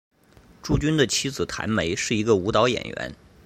[0.63, 3.13] 朱军的妻子谭梅是一个舞蹈演员。